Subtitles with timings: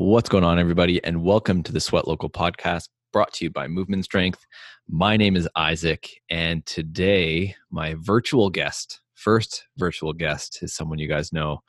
[0.00, 1.04] What's going on, everybody?
[1.04, 4.46] And welcome to the Sweat Local podcast brought to you by Movement Strength.
[4.88, 11.06] My name is Isaac, and today my virtual guest, first virtual guest, is someone you
[11.06, 11.60] guys know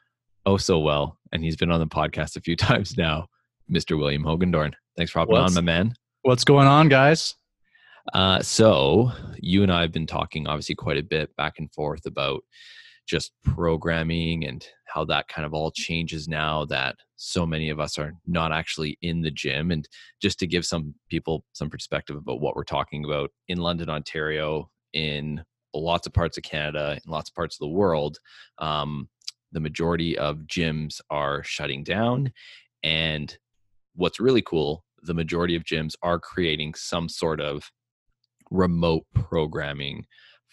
[0.45, 3.27] oh so well, and he's been on the podcast a few times now,
[3.69, 3.99] Mr.
[3.99, 4.71] William Hogendorn.
[4.95, 5.93] Thanks for hopping What's- on, my man.
[6.21, 7.35] What's going on, guys?
[8.13, 12.05] Uh, so you and I have been talking obviously quite a bit back and forth
[12.05, 12.45] about
[13.11, 17.97] just programming and how that kind of all changes now that so many of us
[17.99, 19.89] are not actually in the gym and
[20.21, 24.71] just to give some people some perspective about what we're talking about in London, Ontario,
[24.93, 25.43] in
[25.73, 28.17] lots of parts of Canada, in lots of parts of the world,
[28.59, 29.09] um,
[29.51, 32.31] the majority of gyms are shutting down.
[32.81, 33.37] And
[33.93, 37.69] what's really cool, the majority of gyms are creating some sort of
[38.49, 40.05] remote programming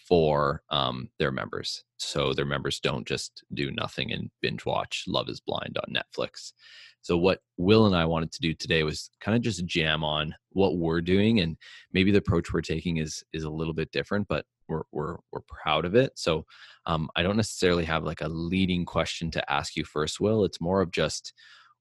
[0.07, 1.83] for um, their members.
[1.97, 6.53] So their members don't just do nothing and binge watch Love is Blind on Netflix.
[7.01, 10.35] So what Will and I wanted to do today was kind of just jam on
[10.51, 11.57] what we're doing and
[11.93, 15.41] maybe the approach we're taking is is a little bit different, but we're we're we're
[15.47, 16.11] proud of it.
[16.15, 16.45] So
[16.85, 20.45] um, I don't necessarily have like a leading question to ask you first, Will.
[20.45, 21.33] It's more of just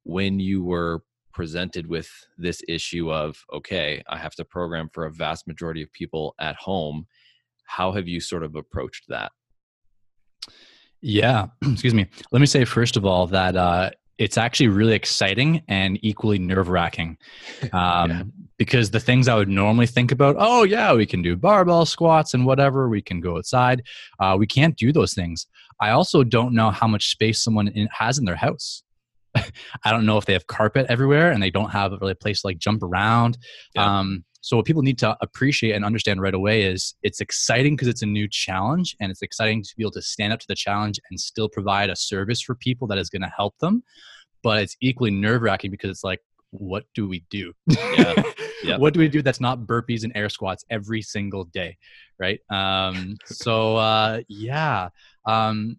[0.04, 1.02] when you were
[1.32, 5.92] presented with this issue of okay, I have to program for a vast majority of
[5.92, 7.06] people at home
[7.68, 9.30] how have you sort of approached that
[11.00, 12.06] Yeah, excuse me.
[12.32, 16.68] Let me say first of all that uh, it's actually really exciting and equally nerve
[16.68, 17.16] wracking
[17.72, 18.22] um, Yeah.
[18.56, 22.34] because the things I would normally think about, oh yeah, we can do barbell squats
[22.34, 23.82] and whatever, we can go outside.
[24.18, 25.46] Uh, we can't do those things.
[25.80, 28.82] I also don't know how much space someone in, has in their house.
[29.36, 32.40] I don't know if they have carpet everywhere and they don't have really a place
[32.40, 33.38] to like jump around.
[33.76, 33.98] Yeah.
[33.98, 37.88] Um, so what people need to appreciate and understand right away is it's exciting because
[37.88, 40.54] it's a new challenge and it's exciting to be able to stand up to the
[40.54, 43.82] challenge and still provide a service for people that is going to help them.
[44.42, 47.52] But it's equally nerve wracking because it's like, what do we do?
[47.66, 48.22] Yeah.
[48.64, 48.80] Yep.
[48.80, 51.76] What do we do that's not burpees and air squats every single day?
[52.18, 52.40] Right.
[52.50, 54.88] Um, so uh, yeah.
[55.26, 55.78] Um,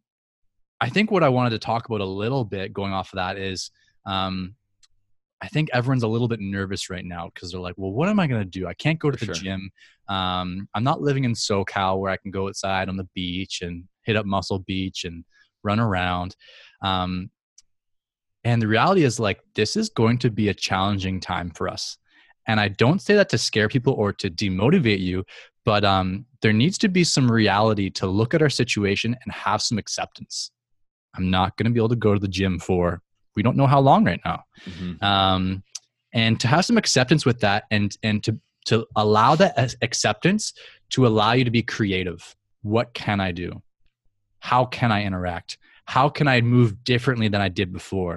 [0.79, 3.37] I think what I wanted to talk about a little bit going off of that
[3.37, 3.71] is
[4.05, 4.55] um,
[5.41, 8.19] I think everyone's a little bit nervous right now because they're like, well, what am
[8.19, 8.67] I going to do?
[8.67, 9.43] I can't go to For the sure.
[9.43, 9.71] gym.
[10.09, 13.85] Um, I'm not living in SoCal where I can go outside on the beach and
[14.03, 15.23] hit up Muscle Beach and
[15.63, 16.35] run around.
[16.83, 17.29] Um,
[18.43, 21.97] and the reality is, like, this is going to be a challenging time for us.
[22.47, 25.23] And I don't say that to scare people or to demotivate you,
[25.65, 29.61] but um, there needs to be some reality to look at our situation and have
[29.61, 30.51] some acceptance.
[31.15, 33.01] I'm not going to be able to go to the gym for
[33.39, 34.43] we don't know how long right now.
[34.65, 35.01] Mhm.
[35.01, 35.63] um,
[36.11, 38.31] and to have some acceptance with that and and to
[38.65, 40.53] to allow that acceptance
[40.89, 42.35] to allow you to be creative.
[42.73, 43.49] What can i do?
[44.39, 45.57] How can i interact?
[45.85, 48.15] How can i move differently than i did before?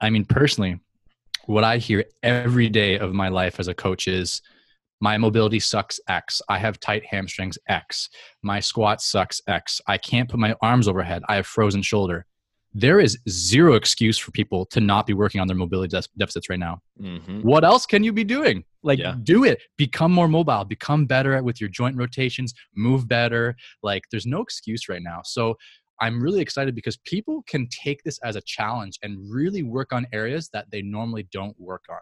[0.00, 0.80] I mean personally
[1.46, 4.40] what i hear every day of my life as a coach is
[5.02, 6.42] my mobility sucks x.
[6.48, 8.08] I have tight hamstrings x.
[8.42, 9.80] My squat sucks x.
[9.86, 11.22] I can't put my arms overhead.
[11.28, 12.26] I have frozen shoulder
[12.72, 16.48] there is zero excuse for people to not be working on their mobility de- deficits
[16.48, 16.80] right now.
[17.00, 17.42] Mhm.
[17.42, 18.64] What else can you be doing?
[18.82, 19.16] Like, Yeah.
[19.22, 19.60] do it.
[19.76, 20.64] Become more mobile.
[20.64, 22.54] Become better at- with your joint rotations.
[22.76, 23.56] Move better.
[23.82, 25.20] Like, there's no excuse right now.
[25.24, 25.56] So,
[26.02, 30.06] I'm really excited because people can take this as a challenge and really work on
[30.12, 32.00] areas that they normally don't work on.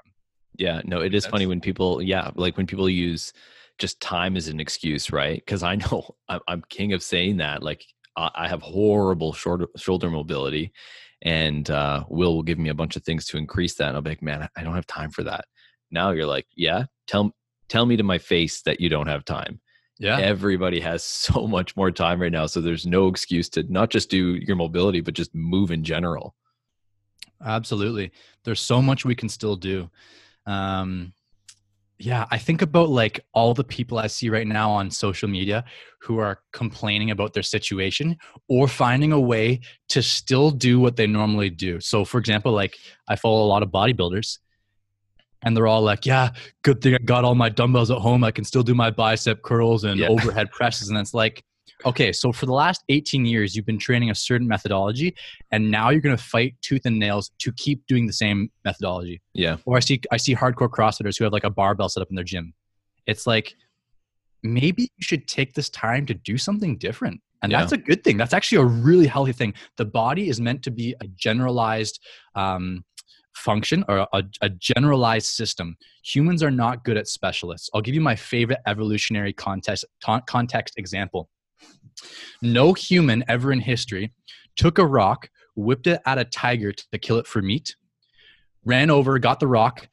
[0.57, 3.33] Yeah, no, it is funny when people, yeah, like when people use
[3.79, 5.41] just time as an excuse, right?
[5.45, 7.63] Because I know I'm, I'm king of saying that.
[7.63, 7.85] Like
[8.35, 10.73] I, have horrible shoulder shoulder mobility,
[11.23, 13.89] and uh, Will will give me a bunch of things to increase that.
[13.89, 15.45] And I'll be like, man, I don't have time for that.
[15.91, 17.35] Now you're like, yeah, tell
[17.69, 19.61] tell me to my face that you don't have time.
[19.99, 20.19] Yeah.
[20.19, 24.11] Everybody has so much more time right now, so there's no excuse to not just
[24.11, 26.35] do your mobility, but just move in general.
[27.45, 28.11] Absolutely.
[28.45, 29.91] There's so much we can still do.
[30.47, 31.13] Um,
[31.99, 35.65] yeah, I think about like all the people I see right now on social media
[36.01, 38.17] who are complaining about their situation
[38.49, 41.81] or finding a way to still do what they normally do.
[41.81, 42.77] So, for example, like
[43.09, 44.39] I follow a lot of bodybuilders
[45.43, 46.31] and they're all like, yeah,
[46.63, 48.23] good thing I got all my dumbbells at home.
[48.23, 50.09] I can still do my bicep curls and Yeah.
[50.09, 50.89] overhead presses.
[50.91, 51.43] And it's like,
[51.85, 55.15] okay, so for the last 18 years, you've been training a certain methodology
[55.51, 59.21] and now you're going to fight tooth and nails to keep doing the same methodology
[59.35, 62.09] Yeah, or I see I see hardcore CrossFitters who have like a barbell set up
[62.11, 62.55] in their gym.
[63.07, 63.55] It's like
[64.43, 67.21] maybe you should take this time to do something different.
[67.43, 67.61] And Yeah.
[67.61, 68.17] that's a good thing.
[68.17, 69.55] That's actually a really healthy thing.
[69.77, 72.01] The body is meant to be a generalized
[72.35, 72.85] um,
[73.35, 75.77] function or a, a generalized system.
[76.05, 77.71] Humans are not good at specialists.
[77.73, 81.29] I'll give you my favorite evolutionary context, ta- context example.
[82.43, 84.13] No human ever in history
[84.57, 87.77] took a rock, whipped it at a tiger to kill it for meat,
[88.65, 89.89] ran over, got the rock,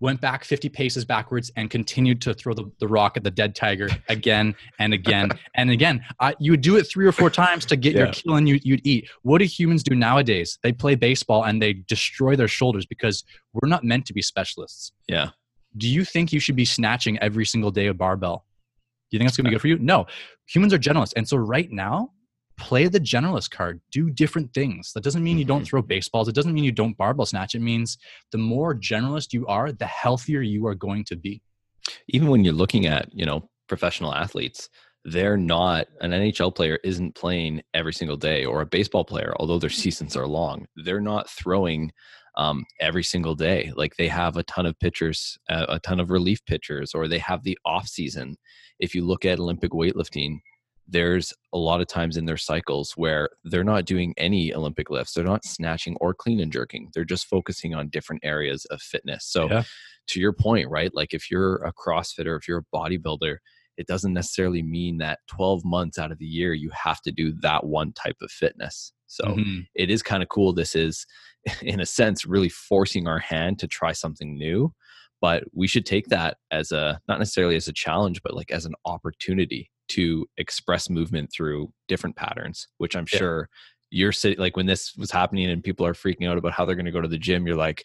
[0.00, 3.54] went back 50 paces backwards and continued to throw the, the rock at the dead
[3.54, 6.04] tiger again and again and again.
[6.20, 8.04] Uh, you would do it three or four times to get yeah.
[8.04, 9.08] your kill and you, you'd eat.
[9.22, 10.58] What do humans do nowadays?
[10.62, 14.92] They play baseball and they destroy their shoulders because we're not meant to be specialists.
[15.08, 15.30] Yeah.
[15.76, 18.44] Do you think you should be snatching every single day a barbell?
[19.10, 19.78] Do you think that's going to be good for you?
[19.78, 20.06] No.
[20.48, 21.12] Humans are generalists.
[21.16, 22.10] And so right now,
[22.56, 25.66] play the generalist card do different things that doesn't mean you don't mm-hmm.
[25.66, 27.98] throw baseballs it doesn't mean you don't barbell snatch it means
[28.32, 31.42] the more generalist you are the healthier you are going to be
[32.08, 34.68] even when you're looking at you know professional athletes
[35.04, 39.58] they're not an nhl player isn't playing every single day or a baseball player although
[39.58, 41.92] their seasons are long they're not throwing
[42.36, 46.10] um, every single day like they have a ton of pitchers uh, a ton of
[46.10, 48.36] relief pitchers or they have the off season
[48.78, 50.38] if you look at olympic weightlifting
[50.88, 55.14] there's a lot of times in their cycles where they're not doing any Olympic lifts.
[55.14, 56.90] They're not snatching or clean and jerking.
[56.94, 59.26] They're just focusing on different areas of fitness.
[59.26, 59.64] So, yeah.
[60.08, 60.94] to your point, right?
[60.94, 63.38] Like if you're a CrossFitter, if you're a bodybuilder,
[63.76, 67.34] it doesn't necessarily mean that 12 months out of the year you have to do
[67.42, 68.92] that one type of fitness.
[69.08, 69.60] So, mm-hmm.
[69.74, 70.52] it is kind of cool.
[70.52, 71.04] This is,
[71.62, 74.72] in a sense, really forcing our hand to try something new
[75.22, 78.66] but we should take that as a not necessarily as a challenge but like as
[78.66, 83.18] an opportunity to express movement through different patterns, which I'm yeah.
[83.18, 83.48] sure
[83.90, 86.74] you're sitting like when this was happening and people are freaking out about how they're
[86.74, 87.84] going to go to the gym, you're like,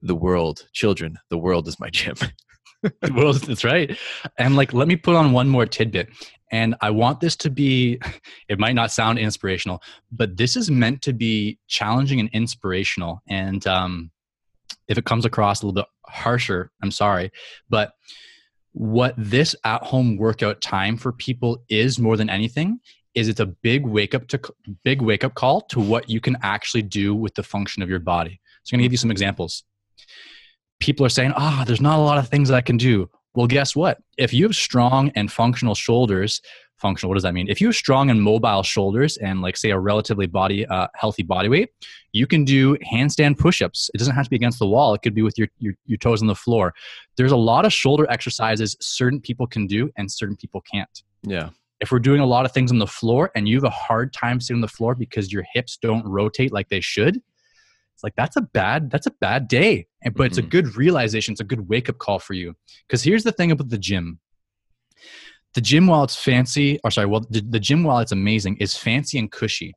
[0.00, 2.14] the world, children, the world is my gym.
[3.14, 3.96] world, that's right.
[4.38, 6.08] And like, let me put on one more tidbit.
[6.50, 8.00] And I want this to be,
[8.48, 9.82] it might not sound inspirational,
[10.12, 13.22] but this is meant to be challenging and inspirational.
[13.28, 14.10] And um,
[14.88, 17.30] if it comes across a little bit harsher, I'm sorry.
[17.68, 17.92] But
[18.72, 22.80] what this at home workout time for people is more than anything
[23.14, 24.40] is it's a big wake up to
[24.84, 27.98] big wake up call to what you can actually do with the function of your
[27.98, 28.40] body.
[28.62, 29.64] So I'm going to give you some examples.
[30.80, 33.46] People are saying, "Ah, oh, there's not a lot of things I can do." Well,
[33.46, 33.98] guess what?
[34.16, 36.40] If you have strong and functional shoulders,
[36.76, 37.48] functional what does that mean?
[37.48, 41.22] If you have strong and mobile shoulders and like say a relatively body uh, healthy
[41.22, 41.70] body weight
[42.12, 43.90] you can do handstand push-ups.
[43.94, 44.94] It doesn't have to be against the wall.
[44.94, 46.74] It could be with your, your, your toes on the floor.
[47.16, 51.02] There's a lot of shoulder exercises certain people can do and certain people can't.
[51.22, 51.50] Yeah.
[51.80, 54.12] If we're doing a lot of things on the floor and you have a hard
[54.12, 57.22] time sitting on the floor because your hips don't rotate like they should
[57.98, 60.22] it's like that's a bad that's a bad day but mm-hmm.
[60.22, 60.50] it's a mm-hmm.
[60.50, 62.54] good realization it's a good wake up call for you
[62.86, 64.20] because here's the thing about the gym
[65.54, 68.76] the gym while it's fancy or sorry well the, the gym while it's amazing is
[68.76, 69.74] fancy and cushy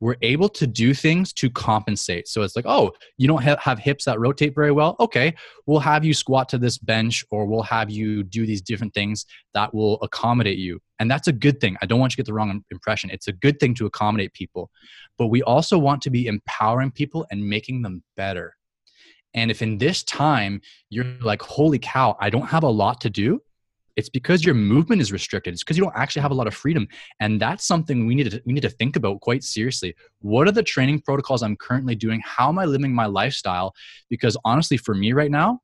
[0.00, 2.28] we're able to do things to compensate.
[2.28, 4.96] So it's like oh you don't ha- have hips that rotate very well?
[5.00, 5.34] Okay
[5.68, 9.26] we'll have you squat to this bench or we'll have you do these different things
[9.52, 10.80] that will accommodate you.
[10.98, 11.76] And that's a good thing.
[11.82, 13.10] I don't want you to get the wrong impression.
[13.10, 14.70] It's a good thing to accommodate people.
[15.18, 18.56] But we also want to be empowering people and making them better.
[19.34, 23.10] And if in this time you're like holy cow i don't have a lot to
[23.10, 23.40] do
[23.98, 25.52] it's because your movement is restricted.
[25.52, 26.86] It's because you don't actually have a lot of freedom.
[27.18, 29.94] And that's something we need to we need to think about quite seriously.
[30.20, 32.22] What are the training protocols I'm currently doing?
[32.24, 33.74] How am I living my lifestyle?
[34.08, 35.60] Because honestly, for me right now,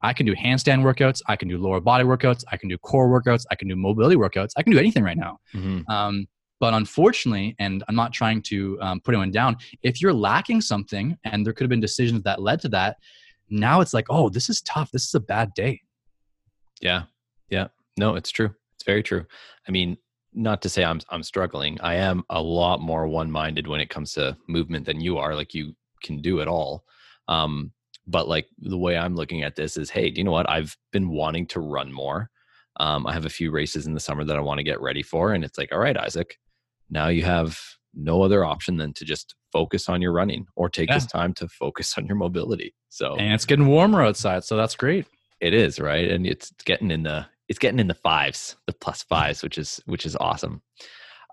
[0.00, 3.08] I can do handstand workouts, I can do lower body workouts, I can do core
[3.08, 5.38] workouts, I can do mobility workouts, I can do anything right now.
[5.54, 5.90] Mm-hmm.
[5.90, 6.26] Um,
[6.60, 11.16] but unfortunately, and I'm not trying to um, put anyone down, if you're lacking something,
[11.24, 12.96] and there could have been decisions that led to that,
[13.50, 14.90] now it's like, oh, this is tough.
[14.92, 15.82] This is a bad day.
[16.80, 17.02] Yeah,
[17.48, 17.68] yeah.
[17.96, 18.54] No, it's true.
[18.74, 19.24] It's very true.
[19.68, 19.96] I mean,
[20.34, 21.80] not to say I'm I'm struggling.
[21.80, 25.34] I am a lot more one-minded when it comes to movement than you are.
[25.34, 26.84] Like you can do it all.
[27.28, 27.72] Um,
[28.06, 30.50] but like the way I'm looking at this is, hey, do you know what?
[30.50, 32.30] I've been wanting to run more.
[32.80, 35.02] Um, I have a few races in the summer that I want to get ready
[35.02, 36.38] for, and it's like, all right, Isaac,
[36.90, 37.60] now you have
[37.94, 40.96] no other option than to just focus on your running or take yeah.
[40.96, 42.74] this time to focus on your mobility.
[42.88, 45.06] So and it's getting warmer outside, so that's great.
[45.40, 49.02] It is right, and it's getting in the it's getting in the fives, the plus
[49.02, 50.62] fives, which is which is awesome.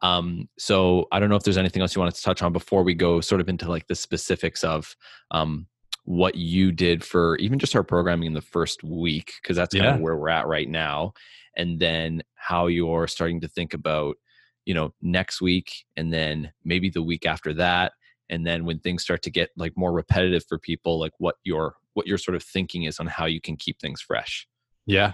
[0.01, 2.83] Um, so I don't know if there's anything else you wanted to touch on before
[2.83, 4.97] we go sort of into like the specifics of
[5.31, 5.67] um,
[6.03, 9.85] what you did for even just our programming in the first week, because that's kind
[9.85, 9.95] yeah.
[9.95, 11.13] of where we're at right now,
[11.55, 14.17] and then how you're starting to think about
[14.65, 17.93] you know next week and then maybe the week after that
[18.29, 21.75] and then when things start to get like more repetitive for people like what your
[21.93, 24.45] what your sort of thinking is on how you can keep things fresh
[24.85, 25.13] yeah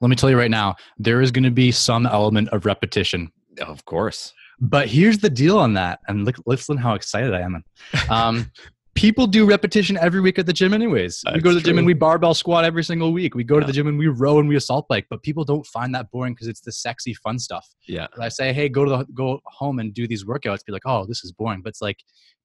[0.00, 3.30] let me tell you right now, there is going to be some element of repetition.
[3.60, 4.32] Of course.
[4.60, 6.00] But here's the deal on that.
[6.08, 7.64] And look, listen how excited I am.
[8.08, 8.50] Um,
[8.94, 11.72] people do repetition every week at the gym anyways That's we go to the true.
[11.72, 13.60] gym and we barbell squat every single week we go yeah.
[13.60, 16.10] to the gym and we row and we assault bike but people don't find that
[16.10, 19.06] boring because it's the sexy fun stuff yeah but i say hey go to the
[19.12, 21.98] go home and do these workouts be like oh this is boring but it's like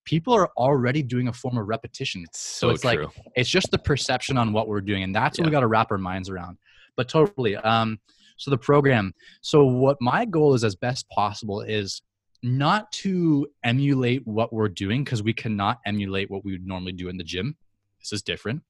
[0.05, 2.25] people are already doing a form of repetition.
[2.33, 3.11] So, it's like- true.
[3.35, 5.91] It's just the perception on what we're doing, and that's what we got to wrap
[5.91, 6.57] our minds around.
[6.97, 7.55] But totally.
[7.55, 7.99] Um,
[8.37, 9.13] so the program.
[9.41, 12.01] So what my goal is, as best possible, is
[12.43, 17.07] not to emulate what we're doing because we cannot emulate what we would normally do
[17.07, 17.55] in the gym.
[17.99, 18.63] This is different,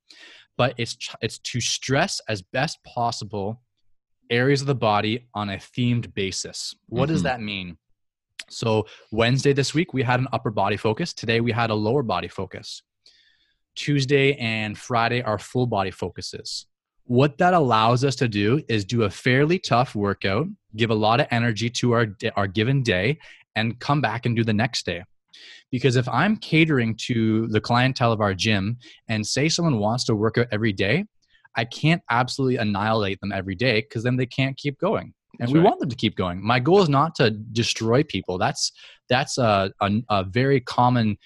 [0.57, 3.61] but it's it's to stress as best possible
[4.29, 6.75] areas of the body on a themed basis.
[6.87, 7.23] What does Mhm.
[7.23, 7.77] that mean?
[8.49, 11.13] So Wednesday this week we had an upper body focus.
[11.13, 12.83] Today we had a lower body focus.
[13.75, 16.65] Tuesday and Friday are full body focuses.
[17.05, 21.20] What that allows us to do is do a fairly tough workout, give a lot
[21.20, 23.20] of energy to our our given day,
[23.55, 25.03] and come back and do the next day.
[25.72, 28.77] Because if I'm catering to the clientele of our gym
[29.08, 31.05] and say someone wants to work out every day,
[31.55, 35.13] I can't absolutely annihilate them every day because then they can't keep going.
[35.39, 35.65] And That's we right.
[35.65, 36.43] want them to keep going.
[36.46, 38.38] My goal is not to destroy people.
[38.38, 38.72] That's
[39.10, 41.17] that's a, a, a very common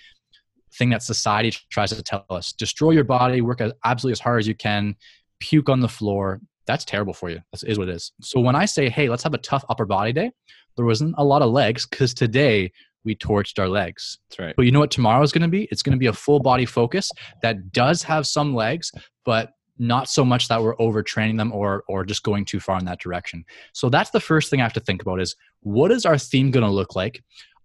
[0.74, 2.54] thing that society tries to tell us.
[2.54, 4.96] Destroy your body, work as absolutely as hard as you can,
[5.40, 6.42] puke on the floor.
[6.66, 7.40] That's terrible for you.
[7.52, 8.12] That is what it is.
[8.22, 10.32] So when I say, hey, let's have a tough upper body day,
[10.76, 12.72] there wasn't a lot of legs because today
[13.04, 14.18] we torched our legs.
[14.30, 14.56] That's right.
[14.56, 15.68] But you know what tomorrow is going to be?
[15.72, 17.12] It's going to be a full body focus
[17.42, 18.92] that does have some legs,
[19.24, 22.86] but not so much that we're overtraining them or or just going too far in
[22.86, 23.44] that direction.
[23.74, 26.52] So that's the first thing I have to think about is what is our theme
[26.52, 27.24] going to look like?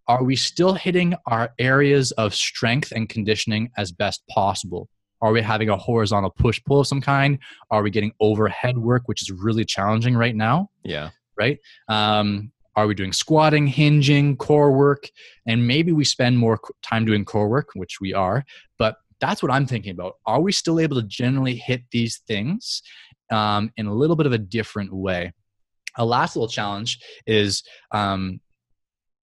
[0.09, 4.89] Are we still hitting our areas of strength and conditioning as best possible?
[5.23, 7.39] Are we having a horizontal push pull of some kind?
[7.71, 10.71] Are we getting overhead work, which is really challenging right now?
[10.83, 11.11] Yeah.
[11.39, 11.59] right?
[11.89, 15.09] Um, are we doing squatting, hinging, core work?
[15.47, 18.45] And maybe we spend more time doing core work, which we are,
[18.79, 20.15] but that's what I'm thinking about.
[20.25, 22.83] Are we still able to generally hit these things
[23.31, 25.33] um, in a little bit of a different way?
[25.97, 28.41] A last little challenge is um,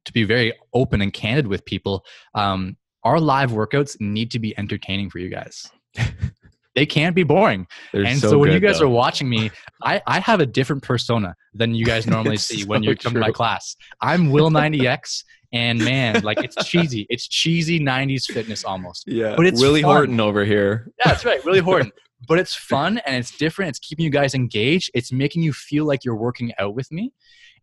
[0.06, 2.06] to be very open and candid with people.
[2.36, 5.72] Um, our live workouts need to be entertaining for you guys.
[6.76, 8.86] they can't be boring They're and so, when you guys though.
[8.86, 9.52] are watching me,
[9.84, 13.20] I, I have a different persona than you guys normally see when you come to
[13.20, 13.76] my class.
[14.02, 15.24] I'm Will 90X,
[15.54, 17.06] and man, like it's cheesy.
[17.10, 19.06] It's cheesy 90s fitness almost.
[19.08, 19.92] yeah, but it's Willie fun.
[19.92, 20.92] Horton over here.
[21.00, 21.44] Yeah, that's right.
[21.46, 21.92] Really Horton.
[22.28, 23.70] But it's fun and it's different.
[23.70, 24.90] It's keeping you guys engaged.
[24.96, 27.14] It's making you feel like you're working out with me.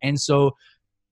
[0.00, 0.52] And so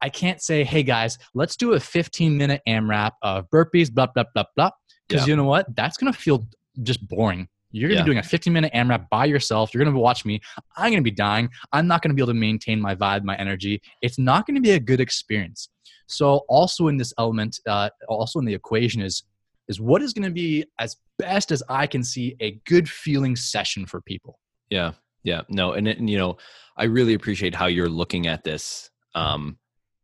[0.00, 4.24] I can't say, hey guys, let's do a 15 minute AMRAP of burpees, blah, blah,
[4.32, 4.70] blah, blah.
[5.08, 5.32] Because Yeah.
[5.32, 5.66] you know what?
[5.74, 6.46] That's going to feel
[6.82, 7.48] just boring.
[7.70, 8.04] You're going to Yeah.
[8.04, 9.72] be doing a 15 minute AMRAP by yourself.
[9.72, 10.40] You're going to watch me.
[10.76, 11.48] I'm going to be dying.
[11.72, 13.80] I'm not going to be able to maintain my vibe, my energy.
[14.02, 15.70] It's not going to be a good experience.
[16.06, 19.22] So also in this element, uh, also in the equation is
[19.68, 23.36] is what is going to be as best as I can see a good feeling
[23.36, 24.38] session for people.
[24.70, 26.36] Yeah, yeah, no, and, it, and you know,
[26.76, 28.90] I really appreciate how you're looking at this.
[29.14, 29.56] Um,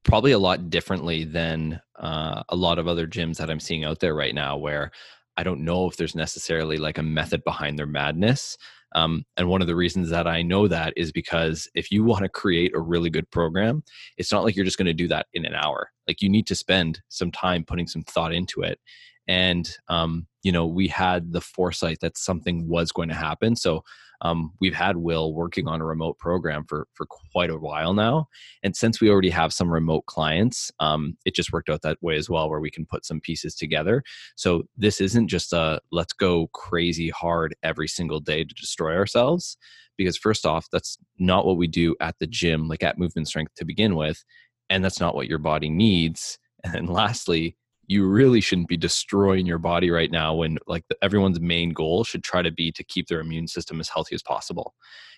[0.04, 3.98] probably a lot differently than uh, a lot of other gyms that I'm seeing out
[3.98, 4.92] there right now, where
[5.38, 8.58] I don't know if there's necessarily like a method behind their madness.
[8.94, 12.24] Um, and one of the reasons that I know that is because if you want
[12.24, 13.84] to create a really good program,
[14.16, 15.90] it's not like you're just going to do that in an hour.
[16.08, 18.80] Like you need to spend some time putting some thought into it.
[19.28, 23.54] And um, you know, we had the foresight that something was going to happen.
[23.54, 23.84] So
[24.20, 28.26] um, we've had Will working on a remote program for for quite a while now,
[28.62, 32.16] and since we already have some remote clients, um, it just worked out that way
[32.16, 34.02] as well, where we can put some pieces together.
[34.36, 39.56] So this isn't just a let's go crazy hard every single day to destroy ourselves,
[39.96, 43.54] because first off, that's not what we do at the gym, like at Movement Strength
[43.56, 44.24] to begin with,
[44.68, 46.38] and that's not what your body needs.
[46.64, 47.56] And lastly,
[47.88, 52.04] you really shouldn't be destroying your body right now when like the, everyone's main goal
[52.04, 54.74] should try to be to keep their immune system as healthy as possible.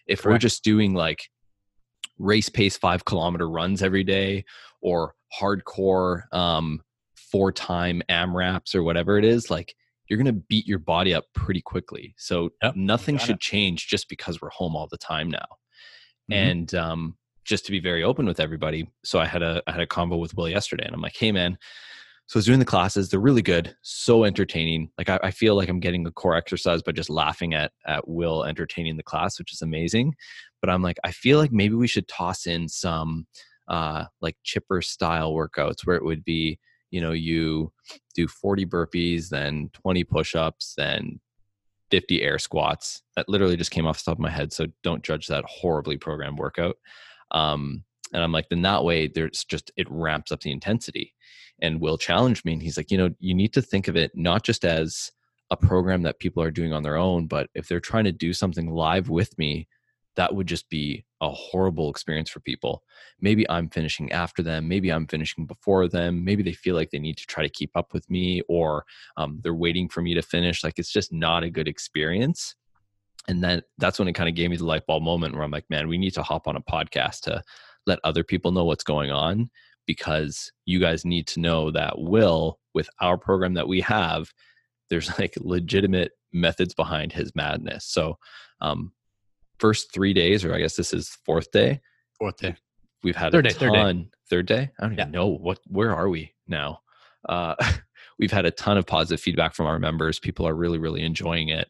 [0.07, 1.29] If we're just doing like
[2.19, 4.45] race pace five kilometer runs every day
[4.81, 6.81] or hardcore um
[7.17, 9.75] four time amraps or whatever it is like
[10.09, 12.15] you're going to beat your body up pretty quickly.
[12.19, 15.47] So Yep, nothing should change just because we're home all the time now.
[16.31, 16.37] Mhm.
[16.37, 19.81] and um just to be very open with everybody so i had a i had
[19.81, 21.59] a convo with will yesterday and i'm like hey man
[22.31, 23.09] so I was doing the classes.
[23.09, 24.93] They're really good, so entertaining.
[24.97, 28.07] Like I, I feel like I'm getting a core exercise by just laughing at at
[28.07, 30.15] Will entertaining the class, which is amazing.
[30.61, 33.27] But I'm like, I feel like maybe we should toss in some
[33.67, 36.61] uh, like chipper style workouts where it would be,
[36.93, 37.73] you know, you
[38.15, 41.19] do 40 burpees, then 20 push-ups, then
[41.91, 43.03] 50 air squats.
[43.17, 44.53] That literally just came off the top of my head.
[44.53, 46.77] So don't judge that horribly programmed workout.
[47.33, 47.83] Um,
[48.13, 51.13] and I'm like, then that way there's just it ramps up the intensity
[51.63, 54.11] and will challenge me and he's like you know you need to think of it
[54.15, 55.11] not just as
[55.51, 58.33] a program that people are doing on their own but if they're trying to do
[58.33, 59.67] something live with me
[60.17, 62.83] that would just be a horrible experience for people.
[63.21, 64.69] Maybe I'm finishing after them.
[64.69, 66.25] Maybe I'm finishing before them.
[66.25, 68.85] Maybe they feel like they need to try to keep up with me or
[69.17, 70.65] um, they're waiting for me to finish.
[70.65, 72.55] Like it's just not a good experience.
[73.29, 75.51] And then that's when it kind of gave me the light bulb moment where I'm
[75.51, 77.43] like, man, we need to hop on a podcast to
[77.87, 79.51] let other people know what's going on
[79.95, 84.33] because you guys need to know that Will, with our program that we have,
[84.89, 87.85] there's like legitimate methods behind his madness.
[87.87, 88.19] So,
[88.61, 88.93] um,
[89.59, 91.81] first three days, or I guess this is fourth day.
[92.19, 92.55] Fourth day.
[93.03, 93.67] We've had third a day, ton.
[93.69, 94.09] third day.
[94.31, 94.71] Third day?
[94.79, 95.03] I don't Yeah.
[95.03, 95.59] even know what.
[95.67, 96.81] Where are we now?
[97.29, 97.57] Uh,
[98.21, 100.21] we've had a ton of positive feedback from our members.
[100.21, 101.69] People are really, really enjoying it.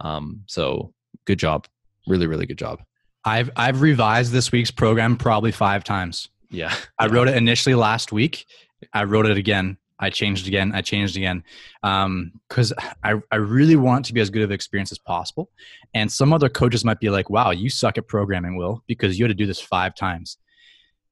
[0.00, 0.92] Um, so
[1.24, 1.66] good job.
[2.06, 2.82] Really, really good job.
[3.24, 6.28] I've I've revised this week's program probably five times.
[6.52, 6.74] Yeah.
[6.98, 8.46] I wrote it initially last week.
[8.92, 9.78] I wrote it again.
[9.98, 10.72] I changed again.
[10.74, 11.44] I changed again
[11.82, 12.72] because
[13.04, 15.48] I, I really want to be as good of an experience as possible.
[15.94, 19.24] And some other coaches might be like, wow, you suck at programming, Will, because you
[19.24, 20.38] had to do this five times.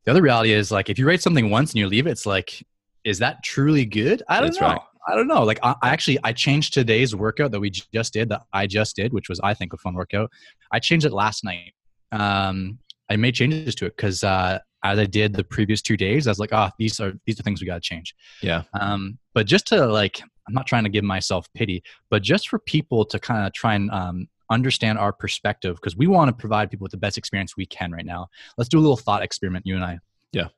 [0.04, 2.26] The other reality is like if you write something once and you leave it, it's
[2.26, 2.66] like,
[3.04, 4.22] is that truly good?
[4.28, 4.66] I don't That's know.
[4.68, 4.80] right.
[5.08, 5.44] I don't know.
[5.44, 8.96] Like I, I actually I changed today's workout that we just did, that I just
[8.96, 10.30] did, which was I think a fun workout.
[10.72, 11.72] I changed it last night.
[12.12, 12.78] Um,
[13.08, 16.30] I made changes to it because uh, as I did the previous two days, I
[16.30, 18.14] was like, oh, these are these are things we got to change.
[18.42, 18.62] Yeah.
[18.78, 22.58] Um, but just to like, I'm not trying to give myself pity, but just for
[22.58, 26.70] people to kind of try and um, understand our perspective because we want to provide
[26.70, 28.28] people with the best experience we can right now.
[28.58, 29.98] Let's do a little thought experiment, you and I.
[30.32, 30.48] Yeah.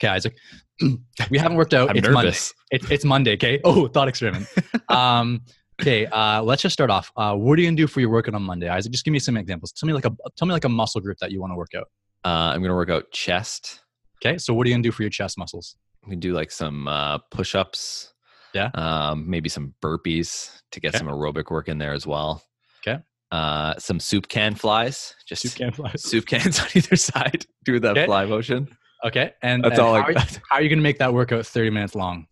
[0.00, 0.36] Okay, Isaac.
[1.30, 1.90] we haven't worked out.
[1.90, 2.22] I'm it's Monday.
[2.22, 2.54] nervous.
[2.70, 3.34] It, it's Monday.
[3.34, 3.60] Okay.
[3.64, 4.46] Oh, thought experiment.
[4.88, 5.42] um,
[5.80, 6.06] okay.
[6.06, 7.12] Uh, let's just start off.
[7.16, 8.92] Uh, what are you gonna do for your workout on Monday, Isaac?
[8.92, 9.72] Just give me some examples.
[9.72, 11.72] Tell me like a tell me like a muscle group that you want to work
[11.76, 11.88] out.
[12.24, 13.80] Uh, I'm going to work out chest.
[14.24, 14.38] Okay.
[14.38, 15.74] So what are you gonna do for your chest muscles?
[16.06, 18.12] We can do like some uh, push ups.
[18.54, 18.70] Yeah.
[18.74, 20.98] Um, maybe some burpees to get Okay.
[20.98, 22.40] some aerobic work in there as well.
[22.86, 23.02] Okay.
[23.32, 25.14] Uh, some soup can flies.
[25.26, 26.04] Just Soup can flies.
[26.08, 27.44] soup cans on either side.
[27.64, 28.06] Do that Okay.
[28.06, 28.68] fly motion.
[29.04, 29.32] Okay.
[29.42, 30.18] And That's and all how, I are you,
[30.50, 32.26] how are you gonna make that workout 30 minutes long?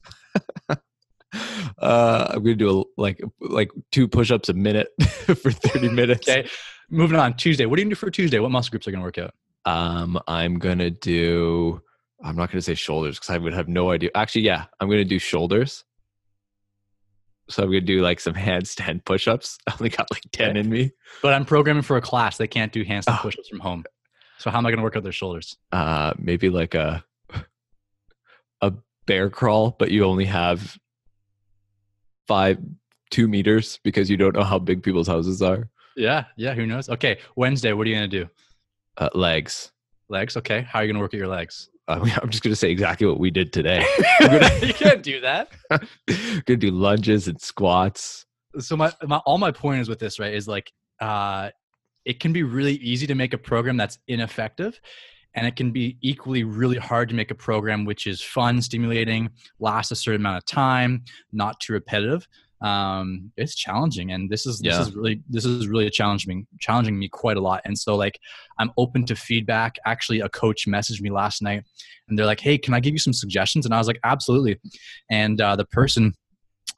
[1.78, 4.88] Uh, I'm gonna do a, like like two push-ups a minute
[5.24, 6.28] for 30 minutes.
[6.28, 6.48] Okay.
[6.90, 7.36] Moving on.
[7.36, 7.66] Tuesday.
[7.66, 8.38] What are you gonna do for Tuesday?
[8.40, 9.32] What muscle groups are gonna work out?
[9.64, 11.80] Um, I'm gonna do.
[12.22, 14.10] I'm not gonna say shoulders because I would have no idea.
[14.14, 15.84] Actually, yeah, I'm gonna do shoulders.
[17.48, 19.58] So I'm gonna do like some handstand push-ups.
[19.66, 20.60] I only got like 10 Okay.
[20.60, 20.92] in me.
[21.22, 22.36] But I'm programming for a class.
[22.36, 23.22] They can't do handstand Oh.
[23.22, 23.84] push-ups from home.
[24.38, 25.56] So how am I gonna work out their shoulders?
[25.72, 27.04] Uh, maybe like a
[28.62, 28.72] a
[29.06, 30.78] bear crawl, but you only have
[32.28, 32.58] five
[33.10, 35.68] two meters because you don't know how big people's houses are.
[35.96, 36.24] Yeah.
[36.36, 36.54] Yeah.
[36.54, 36.88] Who knows?
[36.88, 37.18] Okay.
[37.36, 37.72] Wednesday.
[37.72, 38.28] What are you gonna do?
[39.00, 39.72] Uh, legs.
[40.10, 40.36] Legs.
[40.36, 40.60] Okay.
[40.60, 41.70] How are you gonna work at your legs?
[41.88, 43.84] Mean, I'm just gonna say exactly what we did today.
[44.62, 45.50] you can't do that.
[46.44, 48.26] gonna do lunges and squats.
[48.58, 51.50] so my, my all my point is with this right is like uh
[52.04, 54.80] it can be really easy to make a program that's ineffective
[55.34, 59.30] and it can be equally really hard to make a program which is fun stimulating
[59.60, 62.26] lasts a certain amount of time not too repetitive
[62.62, 64.78] um it's challenging and this is Yeah.
[64.78, 68.18] this is really this is really challenging challenging me quite a lot and so like
[68.58, 71.64] i'm open to feedback actually a coach messaged me last night
[72.08, 74.60] and they're like hey can i give you some suggestions and i was like absolutely
[75.10, 76.12] and uh, the person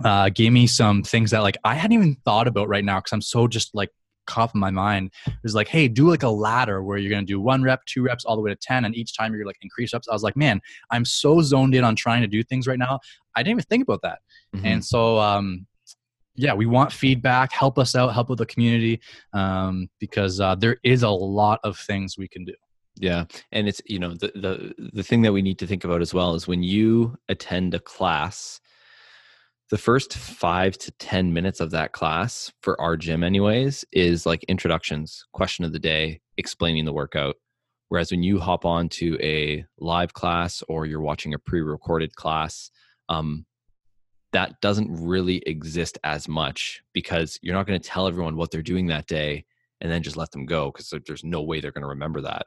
[0.05, 3.12] uh, gave me some things that like I hadn't even thought about right now because
[3.12, 3.90] I'm so just like
[4.27, 5.12] caught in my mind.
[5.27, 8.03] It was like, hey, do like a ladder where you're gonna do one rep, two
[8.03, 10.09] reps, all the way to ten, and each time you're like increase reps.
[10.09, 13.01] I was like, man, I'm so zoned in on trying to do things right now.
[13.37, 14.21] I didn't even think about that.
[14.57, 14.61] Mhm.
[14.64, 15.66] And so, um,
[16.35, 17.53] yeah, we want feedback.
[17.53, 18.14] Help us out.
[18.14, 19.01] Help with the community
[19.33, 22.55] um, because uh, there is a lot of things we can do.
[22.97, 26.03] Yeah, and it's you know the the the thing that we need to think about
[26.03, 28.61] as well is when you attend a class,
[29.71, 34.45] the first five to ten minutes of that class for our gym, anyways, is like
[34.45, 37.37] introductions, question of the day, explaining the workout.
[37.88, 42.71] Whereas when you hop on to a live class or you're watching a pre-recorded class,
[43.11, 43.45] um,
[44.33, 48.62] that doesn't really exist as much because you're not going to tell everyone what they're
[48.62, 49.45] doing that day
[49.81, 52.47] and then just let them go because there's no way they're going to remember that.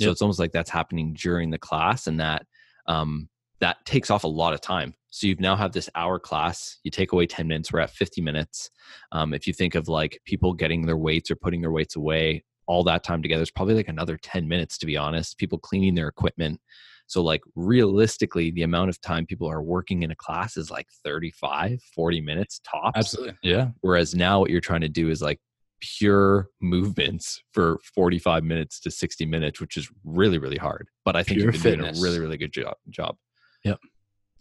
[0.00, 0.12] So Yep.
[0.12, 2.46] it's almost like that's happening during the class, and that
[2.86, 3.28] um,
[3.60, 4.94] that takes off a lot of time.
[5.10, 6.78] So you've now have this hour class.
[6.84, 7.72] You take away ten minutes.
[7.72, 8.70] We're at fifty minutes.
[9.10, 12.44] Um, if you think of like people getting their weights or putting their weights away,
[12.68, 14.78] all that time together is probably like another ten minutes.
[14.78, 16.60] To be honest, people cleaning their equipment.
[17.08, 20.86] So like realistically, the amount of time people are working in a class is like
[21.04, 22.96] 35, 40 minutes tops.
[22.96, 23.36] Absolutely.
[23.42, 23.70] Yeah.
[23.80, 25.40] Whereas now what you're trying to do is like
[25.80, 30.88] pure movements for 45 minutes to 60 minutes, which is really, really hard.
[31.04, 32.74] But I think Pure you've been doing a really, really good job.
[32.90, 33.16] job.
[33.64, 33.78] Yep.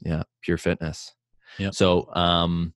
[0.01, 0.23] Yeah.
[0.43, 1.13] Pure fitness.
[1.57, 1.71] Yeah.
[1.71, 2.73] So, um,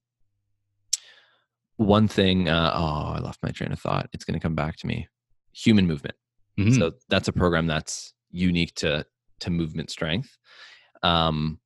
[1.76, 4.08] one thing, uh, oh, I lost my train of thought.
[4.12, 5.08] It's going to come back to me.
[5.52, 6.14] Human movement.
[6.58, 6.78] Mhm.
[6.78, 9.04] So that's a program that's unique to
[9.42, 10.36] to movement strength.
[11.02, 11.58] Um,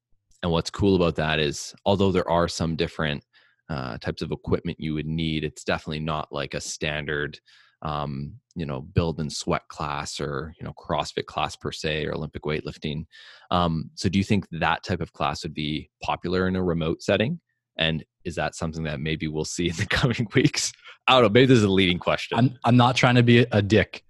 [0.42, 3.24] and what's cool about that is, although there are some different
[3.68, 7.38] uh, types of equipment you would need, it's definitely not like a standard,
[7.82, 12.14] um, you know, build and sweat class or you know CrossFit class per se or
[12.14, 13.06] Olympic weightlifting.
[13.50, 17.02] Um, so, do you think that type of class would be popular in a remote
[17.02, 17.40] setting?
[17.78, 20.72] And is that something that maybe we'll see in the coming weeks?
[21.06, 21.28] I don't know.
[21.28, 22.38] Maybe this is a leading question.
[22.38, 24.02] I'm, I'm not trying to be a dick.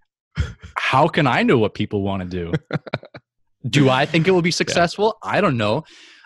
[0.76, 2.52] How can I know what people want to do?
[3.68, 5.16] do I think it will be successful?
[5.22, 5.84] I don't know.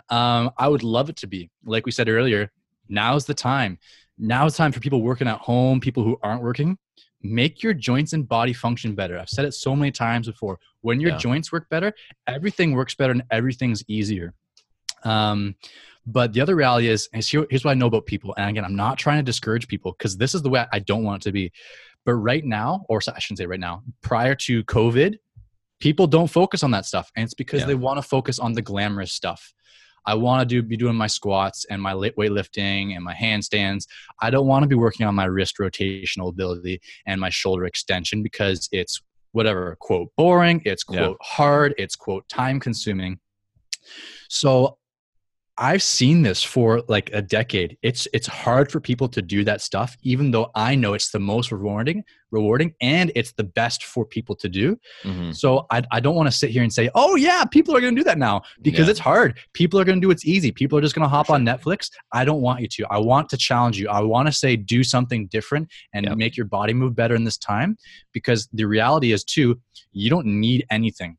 [0.09, 1.51] Um, I would love it to be.
[1.65, 2.51] Like we said earlier,
[2.89, 3.79] now's the time.
[4.19, 6.77] Now's time for people working at home, people who aren't working.
[7.23, 9.19] Make your joints and body function better.
[9.19, 10.59] I've said it so many times before.
[10.81, 11.19] When your Yeah.
[11.19, 11.93] joints work better,
[12.27, 14.35] everything works better and everything's easier.
[15.05, 15.55] Um,
[16.07, 18.35] but the other reality is, is here, here's what I know about people.
[18.37, 21.05] And again, I'm not trying to discourage people because this is the way I don't
[21.05, 21.53] want it to be.
[22.05, 25.17] But right now, or I shouldn't say right now, prior to COVID,
[25.81, 27.11] people don't focus on that stuff.
[27.17, 27.67] And it's because Yeah.
[27.69, 29.53] they want to focus on the glamorous stuff.
[30.07, 33.85] I want to do be doing my squats and my weightlifting and my handstands.
[34.23, 38.23] I don't want to be working on my wrist rotational ability and my shoulder extension
[38.23, 39.01] because it's
[39.33, 40.99] whatever quote boring, it's Yeah.
[41.01, 43.21] quote hard, it's quote time consuming.
[44.29, 44.79] So
[45.63, 47.77] I've seen this for like a decade.
[47.83, 51.19] It's it's hard for people to do that stuff, even though I know it's the
[51.21, 54.79] most rewarding, rewarding, and it's the best for people to do.
[55.05, 55.37] Mhm.
[55.37, 57.95] So I, I don't want to sit here and say, oh yeah, people are going
[57.95, 58.93] to do that now because Yeah.
[58.93, 59.39] it's hard.
[59.53, 60.51] People are going to do what's easy.
[60.51, 61.45] People are just going to hop For on.
[61.45, 61.91] Netflix.
[62.13, 62.87] I don't want you to.
[62.91, 63.87] I want to challenge you.
[63.91, 66.17] I want to say do something different and Yep.
[66.17, 67.77] make your body move better in this time
[68.15, 69.61] because the reality is too,
[69.93, 71.19] you don't need anything.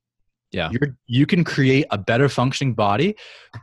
[0.52, 0.70] Yeah.
[0.72, 3.16] You're, you can create a better functioning body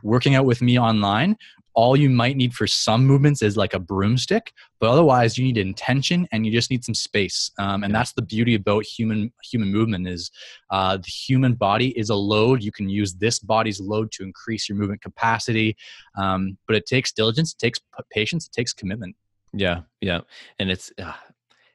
[0.03, 1.37] working out with me online.
[1.75, 5.57] All you might need for some movements is like a broomstick, but otherwise you need
[5.57, 7.51] intention and you just need some space.
[7.59, 7.99] Um, and Yeah.
[7.99, 10.31] that's the beauty about human human movement is
[10.71, 12.63] uh, the human body is a load.
[12.63, 15.77] You can use this body's load to increase your movement capacity,
[16.17, 17.79] um, but it takes diligence, it takes
[18.11, 19.15] patience, it takes commitment.
[19.53, 20.21] Yeah, yeah,
[20.57, 21.13] and it's uh,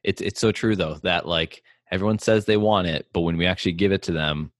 [0.03, 3.47] it's it's so true though that like everyone says they want it, but when we
[3.47, 4.51] actually give it to them,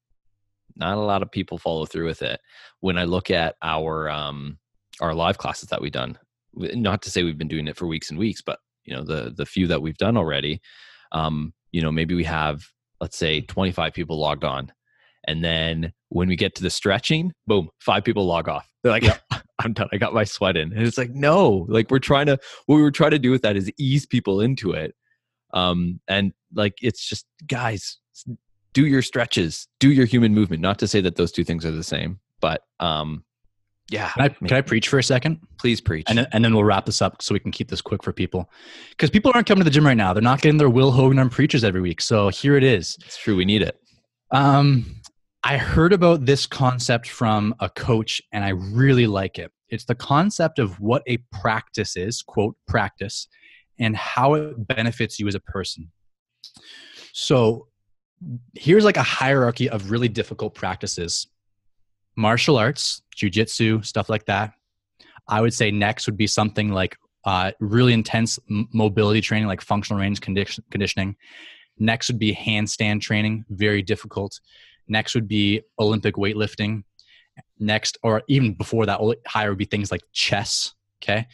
[0.77, 2.41] not a lot of people follow through with it.
[2.81, 4.59] When I look at our um
[5.01, 6.19] our live classes that we've done,
[6.55, 9.33] not to say we've been doing it for weeks and weeks, but you know the
[9.37, 10.61] the few that we've done already,
[11.13, 12.65] um, you know maybe we have
[13.01, 14.73] let's say 25 people logged on,
[15.27, 18.69] and then when we get to the stretching, boom, five people log off.
[18.83, 19.05] They're like,
[19.59, 19.89] I'm done.
[19.93, 20.73] I got my sweat in.
[20.73, 23.43] And it's like, no, like we're trying to, what we were trying to do with
[23.43, 24.95] that is ease people into it.
[25.53, 27.99] Um, and like, it's just, guys,
[28.75, 30.61] do your stretches, do your human movement.
[30.61, 33.25] Not to say that those two things are the same, but um,
[33.91, 34.11] yeah.
[34.11, 35.41] Can I, can I preach for a second?
[35.59, 36.05] please preach?
[36.09, 38.13] And then, and then we'll wrap this up so we can keep this quick for
[38.13, 38.51] people.
[38.91, 40.13] Because people aren't coming to the gym right now.
[40.13, 42.03] They're not getting their Will Hogan on preachers every week.
[42.03, 42.99] So here it is.
[43.05, 43.37] it's true.
[43.37, 43.79] We need it.
[44.31, 45.01] Um,
[45.43, 49.53] I heard about this concept from a coach and I really like it.
[49.69, 53.29] It's the concept of what a practice is, quote, practice,
[53.79, 55.91] and how it benefits you as a person.
[57.13, 57.69] So
[58.55, 61.27] here's like a hierarchy of really difficult practices
[62.17, 64.53] martial arts, jujitsu, stuff like that.
[65.29, 70.01] I would say next would be something like uh, really intense mobility training, like functional
[70.01, 71.17] range condition- conditioning.
[71.79, 74.39] Next would be handstand training, very difficult.
[74.87, 76.85] Next would be Olympic weightlifting.
[77.59, 80.75] Next, or even before that, higher would be things like chess.
[81.03, 81.27] Okay,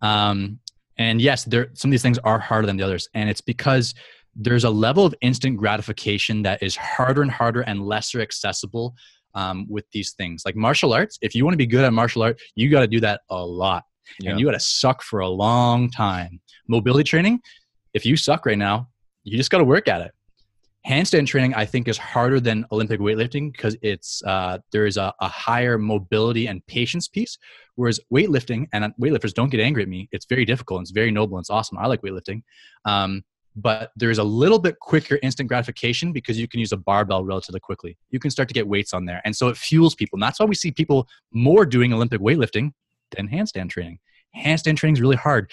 [0.00, 0.60] um,
[0.96, 3.94] and yes, there some of these things are harder than the others, and it's because
[4.34, 8.94] there's a level of instant gratification that is harder and harder and lesser accessible
[9.34, 10.42] um, with these things.
[10.44, 12.86] Like martial arts, if you want to be good at martial art, you got to
[12.86, 13.84] do that a lot,
[14.18, 14.30] Yeah.
[14.30, 16.40] and you got to suck for a long time.
[16.68, 17.40] Mobility training,
[17.94, 18.88] if you suck right now,
[19.24, 20.12] you just got to work at it.
[20.88, 25.12] Handstand training, I think, is harder than Olympic weightlifting because it's uh, there is a,
[25.20, 27.36] a higher mobility and patience piece.
[27.74, 30.78] Whereas weightlifting, and weightlifters don't get angry at me, it's very difficult.
[30.78, 31.36] And it's very noble.
[31.36, 31.76] And it's awesome.
[31.78, 32.42] I like weightlifting,
[32.86, 33.22] um,
[33.56, 37.60] but there's a little bit quicker instant gratification because you can use a barbell relatively
[37.60, 37.96] quickly.
[38.10, 40.16] You can start to get weights on there, and so it fuels people.
[40.16, 42.72] And that's why we see people more doing Olympic weightlifting
[43.16, 43.98] than handstand training.
[44.36, 45.50] Handstand training is really hard.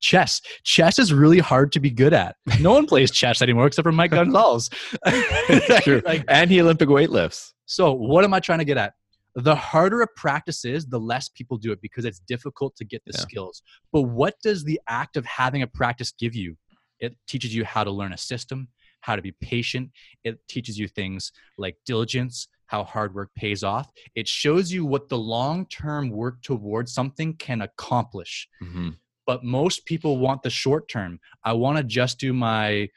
[0.00, 2.34] Chess, chess is really hard to be good at.
[2.60, 4.68] No one plays chess anymore except for Mike Gonzalez.
[5.82, 6.02] True.
[6.04, 7.52] Like, and he Olympic weightlifts.
[7.66, 8.94] so, what am I trying to get at?
[9.36, 13.02] The harder a practice is, the less people do it because it's difficult to get
[13.04, 13.20] the Yeah.
[13.20, 13.62] skills.
[13.92, 16.56] But what does the act of having a practice give you?
[17.00, 18.68] It teaches you how to learn a system,
[19.00, 19.90] how to be patient.
[20.24, 23.90] It teaches you things like diligence, how hard work pays off.
[24.14, 28.96] It shows you what the long term work towards something can accomplish Mhm.
[29.26, 31.18] but most people want the short term.
[31.44, 32.88] I want to just do my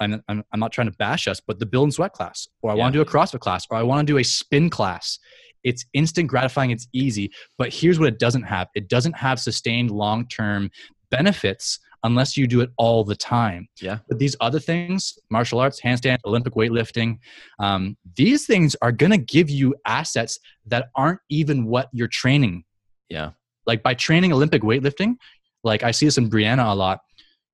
[0.00, 2.70] I'm, I'm, I'm not trying to bash us, but the build and sweat class, or
[2.72, 2.80] I Yeah.
[2.80, 5.18] want to do a CrossFit class, or I want to do a spin class.
[5.62, 7.30] It's instant gratifying, it's easy.
[7.56, 10.70] But here's what it doesn't have it doesn't have sustained long term
[11.10, 13.68] benefits unless you do it all the time.
[13.80, 13.98] Yeah.
[14.08, 17.18] But these other things, martial arts, handstand, Olympic weightlifting,
[17.58, 22.64] um, these things are going to give you assets that aren't even what you're training
[23.08, 23.30] Yeah.
[23.66, 25.16] like by training Olympic weightlifting,
[25.64, 27.00] like I see this in Brianna a lot.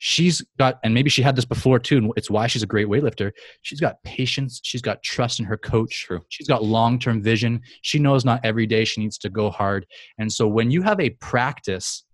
[0.04, 2.88] She's got, and maybe she had this before too, and it's why she's a great
[2.88, 3.30] weightlifter.
[3.62, 4.60] She's got patience.
[4.64, 6.04] She's got trust in her coach.
[6.06, 6.20] True.
[6.28, 7.60] She's got long term vision.
[7.82, 9.86] She knows not every day she needs to go hard.
[10.18, 12.04] And so when you have a practice,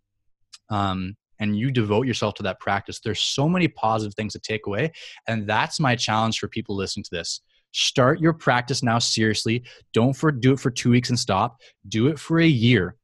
[0.68, 4.66] um, and you devote yourself to that practice, there's so many positive things to take
[4.66, 4.92] away.
[5.27, 7.40] And that's my challenge for people listening to this.
[7.72, 9.62] Start your practice now seriously.
[9.92, 11.61] Don't for do it for two weeks and stop.
[11.87, 12.96] Do it for a year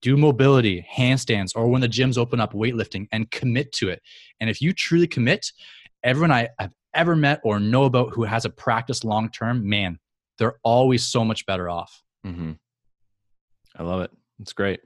[0.00, 4.00] do mobility, handstands, or when the gyms open up, weightlifting, and commit to it.
[4.40, 5.52] And if you truly commit,
[6.02, 9.98] everyone I have ever met or know about who has a practice long term, man,
[10.38, 12.02] they're always so much better off.
[12.24, 12.52] hmm
[13.76, 14.10] I love it.
[14.40, 14.80] It's great.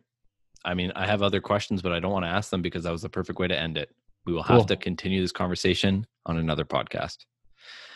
[0.64, 2.92] I mean, I have other questions, but I don't want to ask them because that
[2.92, 3.90] was the perfect way to end it.
[4.26, 7.18] We will have to continue this conversation on another podcast.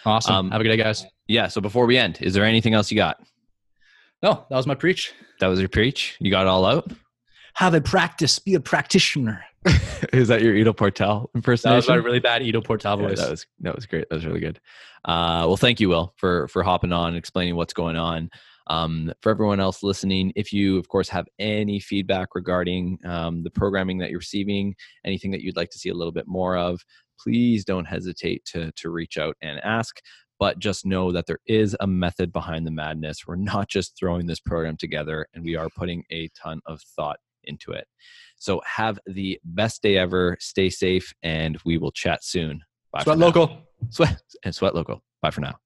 [0.04, 0.34] Awesome.
[0.34, 1.04] Um, have a good day, guys.
[1.28, 1.48] Yeah.
[1.48, 3.18] So before we end, is there anything else you got?
[4.22, 5.12] No, that was my preach.
[5.40, 6.16] That was your preach.
[6.20, 6.90] You got it all out.
[7.54, 9.44] Have a practice, be a practitioner.
[10.12, 11.90] is that your Ido Portal That was impersonation?
[11.94, 13.18] my really bad Ido Portal Yeah, voice.
[13.18, 14.08] that was that was great.
[14.08, 14.60] That was really good.
[15.04, 18.30] Uh, well, thank you, Will, for for hopping on and explaining what's going on.
[18.68, 23.50] Um, for everyone else listening, if you, of course, have any feedback regarding um, the
[23.50, 24.74] programming that you're receiving,
[25.04, 26.80] anything that you'd like to see a little bit more of,
[27.18, 29.96] please don't hesitate to to reach out and ask.
[30.38, 33.26] But just know that there is a method behind the madness.
[33.26, 37.18] We're not just throwing this program together, and we are putting a ton of thought
[37.44, 37.86] into it.
[38.36, 40.36] So have the best day ever.
[40.40, 42.62] Stay safe, and we will chat soon.
[42.92, 43.00] Bye.
[43.00, 43.58] for Sweat local.
[43.90, 45.02] Sweat and sweat local.
[45.22, 45.56] Bye for now.